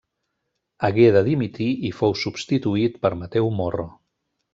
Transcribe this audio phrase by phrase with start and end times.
[0.87, 3.87] Hagué de dimitir i fou substituït per Mateu Morro.